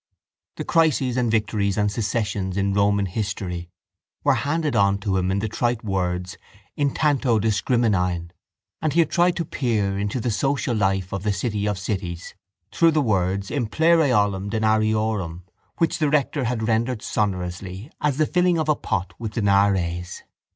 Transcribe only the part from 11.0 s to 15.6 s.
of the city of cities through the words implere ollam denariorum